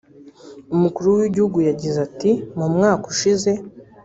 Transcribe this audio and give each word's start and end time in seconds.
Umukuru 0.75 1.07
w’Igihugu 1.19 1.57
yagize 1.69 1.97
ati 2.07 2.31
“Mu 2.57 2.67
mwaka 2.75 3.03
ushize 3.13 3.51